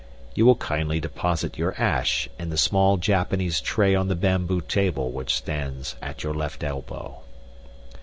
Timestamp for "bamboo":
4.15-4.61